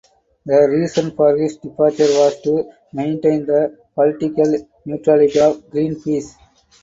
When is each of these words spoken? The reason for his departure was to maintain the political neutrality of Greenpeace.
The 0.47 0.67
reason 0.67 1.11
for 1.15 1.37
his 1.37 1.57
departure 1.57 2.07
was 2.17 2.41
to 2.41 2.71
maintain 2.91 3.45
the 3.45 3.77
political 3.93 4.51
neutrality 4.83 5.39
of 5.39 5.69
Greenpeace. 5.69 6.33